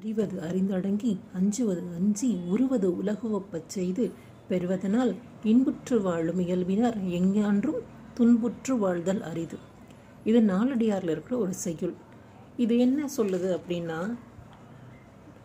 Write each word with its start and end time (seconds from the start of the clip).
அறிவது 0.00 0.36
அறிந்தடங்கி 0.40 1.10
அஞ்சுவது 1.38 1.82
அஞ்சி 1.96 2.28
உருவது 2.52 2.88
உலகுவப்பச் 3.00 3.72
செய்து 3.74 4.04
பெறுவதனால் 4.48 5.10
இன்புற்று 5.42 5.96
வாழும் 6.02 6.40
இயல்பினர் 6.44 6.96
எங்கான்றும் 7.18 7.80
துன்புற்று 8.14 8.74
வாழ்தல் 8.78 9.20
அரிது. 9.22 9.58
இது 10.24 10.40
நாலடியாரில் 10.42 11.12
இருக்கிற 11.14 11.36
ஒரு 11.38 11.54
செய்யுள். 11.64 11.94
இது 12.56 12.74
என்ன 12.78 13.08
சொல்லுது 13.16 13.50
அப்படின்னா 13.58 14.00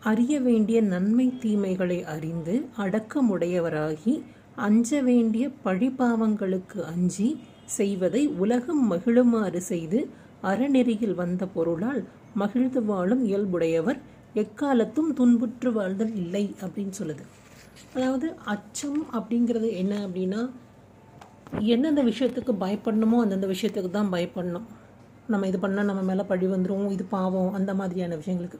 அறிய 0.04 0.40
வேண்டிய 0.40 0.80
நன்மை 0.94 1.28
தீமைகளை 1.38 2.00
அறிந்து 2.14 2.56
அடக்கமுடையவராகி 2.78 4.16
அஞ்ச 4.68 5.02
வேண்டிய 5.02 5.46
பழிபாவங்களுக்கு 5.64 6.80
அஞ்சி 6.94 7.30
செய்வதை 7.78 8.24
உலகம் 8.44 8.84
மகிழுமாறு 8.92 9.62
செய்து 9.72 10.00
அறநெறியில் 10.42 11.16
வந்த 11.22 11.44
பொருளால் 11.46 12.04
மகிழ்ந்து 12.34 12.80
வாழும் 12.84 13.24
இயல்புடையவர் 13.24 14.00
எக்காலத்தும் 14.42 15.10
துன்புற்று 15.18 15.70
வாழ்தல் 15.76 16.14
இல்லை 16.22 16.44
அப்படின்னு 16.64 16.94
சொல்லுது. 17.00 17.24
அதாவது 17.96 18.26
அச்சம் 18.54 19.00
அப்படிங்கிறது 19.16 19.68
என்ன 19.82 19.94
அப்படின்னா 20.06 20.40
எந்தெந்த 21.74 22.02
விஷயத்துக்கு 22.10 22.52
பயப்படணுமோ 22.64 23.18
அந்தந்த 23.24 23.48
விஷயத்துக்கு 23.54 23.90
தான் 23.90 24.12
பயப்படணும். 24.14 24.66
நம்ம 25.32 25.46
இது 25.50 25.58
பண்ணால் 25.64 25.88
நம்ம 25.90 26.02
மேலே 26.10 26.24
பழி 26.30 26.46
வந்துடும் 26.54 26.88
இது 26.94 27.04
பாவம் 27.16 27.56
அந்த 27.58 27.74
மாதிரியான 27.74 28.16
விஷயங்களுக்கு. 28.22 28.58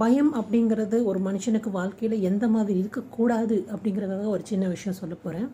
பயம் 0.00 0.32
அப்படிங்கிறது 0.38 0.96
ஒரு 1.10 1.20
மனுஷனுக்கு 1.26 1.70
வாழ்க்கையில் 1.76 2.24
எந்த 2.30 2.44
மாதிரி 2.54 2.74
இருக்கக்கூடாது 2.82 3.56
அப்படிங்கிறதாக 3.74 4.26
ஒரு 4.34 4.42
சின்ன 4.50 4.64
விஷயம் 4.74 4.98
சொல்ல 5.00 5.14
போகிறேன் 5.22 5.48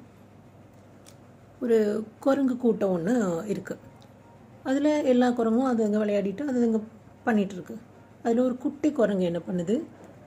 ஒரு 1.63 1.79
குரங்கு 2.25 2.55
கூட்டம் 2.65 2.95
ஒன்று 2.97 3.15
இருக்குது 3.53 3.83
அதில் 4.71 4.91
எல்லா 5.13 5.29
குரங்கும் 5.39 5.71
அது 5.71 5.85
அங்கே 5.87 6.01
விளையாடிட்டு 6.03 6.49
அது 6.51 6.67
அங்கே 6.69 6.81
பண்ணிகிட்ருக்கு 7.27 7.77
அதில் 8.25 8.45
ஒரு 8.47 8.55
குட்டி 8.65 8.89
குரங்கு 8.99 9.25
என்ன 9.31 9.41
பண்ணுது? 9.49 9.75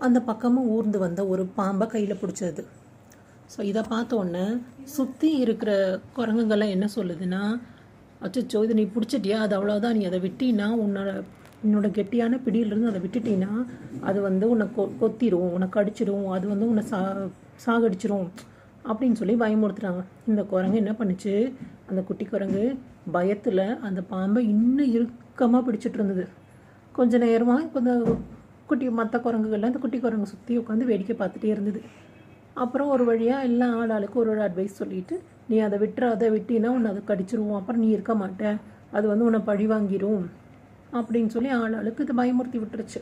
அந்த 0.05 0.19
பக்கமாக 0.29 0.73
ஊர்ந்து 0.75 0.97
வந்த 1.05 1.21
ஒரு 1.33 1.43
பாம்பை 1.59 1.85
கையில் 1.93 2.19
பிடிச்சது. 2.21 2.63
ஸோ 3.53 3.59
இதை 3.71 3.81
பார்த்த 3.93 4.19
உடனே 4.21 4.45
சுற்றி 4.95 5.29
இருக்கிற 5.43 5.71
குரங்குங்கள்லாம் 6.17 6.75
என்ன 6.75 6.87
சொல்லுதுன்னா 6.97 7.41
அச்சோ 8.25 8.61
இதை 8.65 8.75
நீ 8.79 8.85
பிடிச்சிட்டியா? 8.95 9.37
அது 9.45 9.53
அவ்வளோதான் 9.57 9.97
நீ 9.97 10.03
அதை 10.09 10.19
விட்டினா 10.27 10.67
உன்னோட 10.83 11.09
உன்னோட 11.65 11.87
கெட்டியான 11.97 12.37
பிடியிலிருந்து 12.45 12.89
அதை 12.91 12.99
விட்டுட்டினா 13.03 13.51
அது 14.09 14.19
வந்து 14.27 14.45
உன்னை 14.53 14.65
கொ 14.75 14.83
கொத்திரும் 15.01 15.53
உன்னை 15.55 15.67
கடிச்சிடும் 15.75 16.27
அது 16.35 16.45
வந்து 16.51 16.67
உன்னை 16.71 16.83
சா 16.91 16.99
சாகடிச்சிரும் 17.65 18.27
அப்படின்னு 18.89 19.19
சொல்லி 19.21 19.35
பயமுறுத்துறாங்க. 19.43 20.01
இந்த 20.29 20.41
குரங்கு 20.51 20.81
என்ன 20.81 20.91
பண்ணுச்சு? 20.99 21.33
அந்த 21.89 22.01
குட்டி 22.09 22.25
குரங்கு 22.25 22.65
பயத்தில் 23.15 23.65
அந்த 23.87 23.99
பாம்பை 24.11 24.43
இன்னும் 24.53 24.93
இறுக்கமாக 24.97 25.61
பிடிச்சிட்டு 25.67 25.99
இருந்தது. 25.99 26.25
கொஞ்ச 26.97 27.17
நேரமாக 27.23 27.65
கொஞ்சம் 27.73 28.03
குட்டி 28.69 28.85
மற்ற 28.99 29.15
குரங்குகள்லாம் 29.25 29.71
அந்த 29.71 29.81
குட்டி 29.83 29.97
குரங்கு 29.99 30.31
சுற்றி 30.31 30.53
உட்காந்து 30.61 30.89
வேடிக்கை 30.91 31.15
பார்த்துட்டே 31.19 31.49
இருந்தது. 31.53 31.79
அப்புறம் 32.63 32.91
ஒரு 32.93 33.03
வழியாக 33.09 33.47
எல்லா 33.49 33.67
ஆளாளுக்கு 33.81 34.17
ஒரு 34.21 34.29
ஒரு 34.33 34.41
அட்வைஸ் 34.45 34.79
சொல்லிட்டு 34.81 35.15
நீ 35.49 35.57
அதை 35.65 35.77
விட்டுற 35.83 36.05
அதை 36.15 36.27
விட்டினா 36.35 36.69
உன்னை 36.77 36.89
அதை 36.93 37.01
கடிச்சிருவோம். 37.09 37.59
அப்புறம் 37.59 37.81
நீ 37.83 37.89
இருக்க 37.97 38.13
மாட்ட. 38.21 38.53
அது 38.95 39.05
வந்து 39.11 39.25
உன்னை 39.27 39.41
பழி 39.49 39.65
வாங்கிடும் 39.73 40.25
அப்படின்னு 40.97 41.31
சொல்லி 41.35 41.51
ஆளாளுக்கு 41.59 42.03
இது 42.05 42.15
பயமுறுத்தி 42.21 42.59
விட்டுருச்சு. 42.63 43.01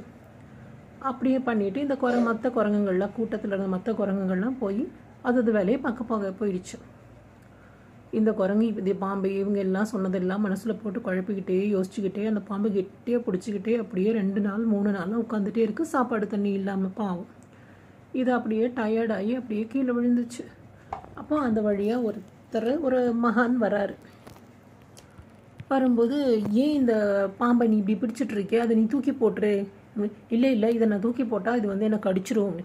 அப்படியே 1.09 1.39
பண்ணிட்டு 1.47 1.79
இந்த 1.85 1.95
குர 2.03 2.19
மற்ற 2.27 2.49
குரங்குகள்லாம் 2.57 3.15
கூட்டத்தில் 3.17 3.51
இருந்த 3.51 3.69
மற்ற 3.75 3.91
குரங்குகள்லாம் 3.99 4.59
போய் 4.63 4.81
அது 5.27 5.39
அது 5.43 5.51
வேலையை 5.57 5.79
பார்க்க 5.85 6.11
போக 6.11 6.31
போயிடுச்சு. 6.39 6.77
இந்த 8.19 8.31
குரங்கு 8.39 8.65
இது 8.81 8.91
பாம்பு 9.03 9.29
இவங்க 9.39 9.59
எல்லாம் 9.65 9.89
சொன்னதெல்லாம் 9.91 10.43
மனசில் 10.45 10.79
போட்டு 10.81 10.99
குழப்பிக்கிட்டே 11.05 11.57
யோசிச்சுக்கிட்டே 11.75 12.23
அந்த 12.31 12.41
பாம்பு 12.49 12.67
கெட்டியாக 12.75 13.23
பிடிச்சிக்கிட்டே 13.25 13.73
அப்படியே 13.83 14.11
ரெண்டு 14.19 14.41
நாள் 14.47 14.63
மூணு 14.73 14.89
நாளும் 14.97 15.21
உட்காந்துட்டே 15.23 15.63
இருக்குது 15.65 15.91
சாப்பாடு 15.93 16.27
தண்ணி 16.33 16.51
இல்லாமல் 16.59 16.93
பாவம். 16.99 17.29
இது 18.21 18.31
அப்படியே 18.37 18.65
டயர்டாகி 18.77 19.31
அப்படியே 19.39 19.63
கீழே 19.71 19.93
விழுந்துச்சு. 19.97 20.43
அப்போ 21.21 21.35
அந்த 21.47 21.59
வழியாக 21.67 22.05
ஒருத்தர் 22.09 22.69
ஒரு 22.87 22.99
மகான் 23.25 23.57
வராரு. 23.65 23.95
வரும்போது 25.71 26.17
ஏன் 26.63 26.75
இந்த 26.79 26.93
பாம்பை 27.41 27.67
நீ 27.71 27.77
இப்படி 27.81 27.97
பிடிச்சிட்டு 28.01 28.35
இருக்கே? 28.37 28.57
அதை 28.65 28.73
நீ 28.79 28.85
தூக்கி 28.93 29.13
போட்டுரு. 29.21 29.53
இல்லை 30.35 30.49
இல்லை 30.55 30.69
இதை 30.77 30.87
நான் 30.91 31.05
தூக்கி 31.07 31.25
போட்டால் 31.33 31.59
இது 31.59 31.67
வந்து 31.73 31.89
எனக்கு 31.89 32.09
அடிச்சிரும் 32.11 32.57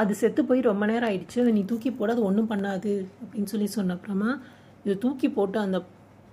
அது 0.00 0.12
செத்து 0.20 0.40
போய் 0.48 0.68
ரொம்ப 0.70 0.86
நேரம் 0.90 1.08
ஆயிடுச்சு. 1.10 1.36
அதை 1.42 1.52
நீ 1.58 1.62
தூக்கி 1.70 1.90
போட 1.90 2.12
அது 2.14 2.22
ஒன்றும் 2.30 2.50
பண்ணாது. 2.50 2.92
அப்படின்னு 3.22 3.50
சொல்லி 3.52 3.68
சொன்ன 3.76 3.94
அப்புறமா 3.98 4.30
இதை 4.84 4.98
தூக்கி 4.98 5.28
போட்டு 5.28 5.58
அந்த 5.58 5.78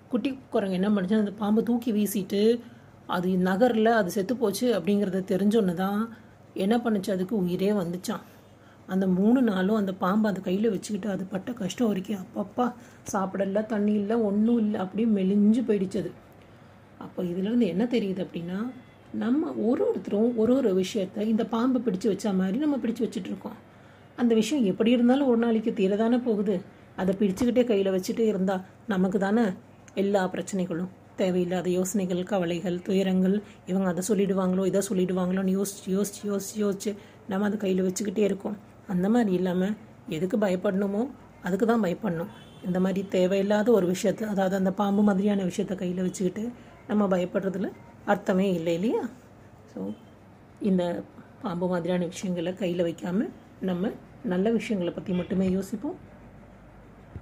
குட்டி 0.09 0.29
குரங்கு 0.49 0.79
என்ன 0.79 0.89
பண்ணுச்சு 0.89 1.23
அந்த 1.23 1.33
பாம்பை 1.41 1.61
தூக்கி 1.63 1.91
வீசிட்டு 1.91 2.41
அது 3.07 3.29
நகரில் 3.47 3.97
அது 3.99 4.11
செத்து 4.11 4.35
போச்சு 4.35 4.67
அப்படிங்கிறத 4.77 5.19
தெரிஞ்சோன்னு 5.31 5.73
தான் 5.73 5.99
என்ன 6.53 6.75
பண்ணுச்சு? 6.77 7.09
அதுக்கு 7.11 7.35
உயிரே 7.35 7.71
வந்துச்சான் 7.71 8.23
அந்த 8.87 9.05
மூணு 9.07 9.41
நாளும் 9.41 9.75
அந்த 9.75 9.93
பாம்பை 9.93 10.27
அந்த 10.31 10.41
கையில் 10.41 10.69
வச்சுக்கிட்டு 10.69 11.09
அது 11.09 11.23
பட்ட 11.25 11.51
கஷ்டம் 11.51 11.87
வரைக்கும் 11.87 12.23
அப்பப்பா 12.23 12.65
சாப்பிடல 13.11 13.65
தண்ணி 13.65 13.93
இல்லை 13.93 14.15
ஒன்றும் 14.15 14.57
இல்லை 14.57 14.79
அப்படியே 14.79 15.07
மெலிஞ்சு 15.09 15.61
போயிடுச்சு 15.69 15.97
அது. 15.97 16.11
அப்போ 16.97 17.23
இதுலேருந்து 17.23 17.67
என்ன 17.67 17.83
தெரியுது 17.85 18.21
அப்படின்னா 18.25 18.59
நம்ம 19.23 19.51
ஒரு 19.69 19.81
ஒருத்தரும் 19.89 20.35
ஒரு 20.35 20.53
ஒரு 20.55 20.71
விஷயத்த 20.83 21.27
இந்த 21.33 21.43
பாம்பை 21.45 21.81
பிடிச்சு 21.85 22.07
வச்ச 22.07 22.33
மாதிரி 22.33 22.57
நம்ம 22.57 22.77
பிடிச்சு 22.83 23.03
வச்சுட்டு 23.05 23.31
இருக்கோம். 23.33 23.57
அந்த 24.15 24.35
விஷயம் 24.35 24.65
எப்படி 24.65 24.91
இருந்தாலும் 24.91 25.27
ஒரு 25.27 25.37
நாளைக்கு 25.37 25.71
தீரதானே 25.71 26.19
போகுது. 26.23 26.55
அதை 27.01 27.11
பிடிச்சுக்கிட்டே 27.19 27.63
கையில் 27.71 27.95
வச்சுட்டே 27.95 28.25
இருந்தால் 28.33 28.63
நமக்கு 28.93 29.19
தானே 29.25 29.45
எல்லா 30.03 30.21
பிரச்சனைகளும் 30.33 30.91
தேவையில்லாத 31.19 31.67
யோசனைகள் 31.77 32.21
கவலைகள் 32.31 32.77
துயரங்கள் 32.87 33.35
இவங்க 33.71 33.87
அதை 33.93 34.01
சொல்லிடுவாங்களோ 34.09 34.63
இதை 34.71 34.81
சொல்லிடுவாங்களோன்னு 34.89 35.53
யோசிச்சு 35.57 35.89
யோசிச்சு 35.97 36.23
யோசிச்சு 36.31 36.55
யோசிச்சு 36.63 36.91
நம்ம 37.31 37.45
அதை 37.49 37.57
கையில் 37.61 37.85
வச்சுக்கிட்டே 37.87 38.23
இருக்கோம். 38.29 38.57
அந்த 38.93 39.05
மாதிரி 39.13 39.31
இல்லாமல் 39.39 39.75
எதுக்கு 40.15 40.37
பயப்படணுமோ 40.45 41.03
அதுக்கு 41.47 41.65
தான் 41.71 41.83
பயப்படணும். 41.85 42.31
இந்த 42.67 42.77
மாதிரி 42.85 43.01
தேவையில்லாத 43.15 43.67
ஒரு 43.77 43.85
விஷயத்த 43.93 44.27
அதாவது 44.33 44.55
அந்த 44.61 44.71
பாம்பு 44.81 45.01
மாதிரியான 45.09 45.43
விஷயத்த 45.49 45.75
கையில் 45.81 46.05
வச்சுக்கிட்டு 46.07 46.43
நம்ம 46.89 47.07
பயப்படுறதுல 47.13 47.69
அர்த்தமே 48.13 48.47
இல்லை 48.57 48.73
இல்லையா? 48.79 49.03
ஸோ 49.71 49.79
இந்த 50.69 50.83
பாம்பு 51.43 51.65
மாதிரியான 51.73 52.05
விஷயங்களை 52.13 52.53
கையில் 52.61 52.85
வைக்காமல் 52.87 53.31
நம்ம 53.69 53.91
நல்ல 54.33 54.51
விஷயங்களை 54.57 54.91
பற்றி 54.93 55.13
மட்டுமே 55.19 55.47
யோசிப்போம். 55.57 55.97